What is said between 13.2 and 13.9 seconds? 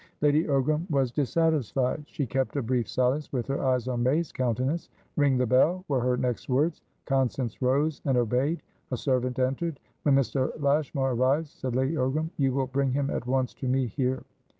once to me